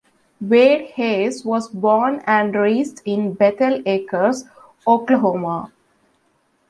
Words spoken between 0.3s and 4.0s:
Wade Hayes was born and raised in Bethel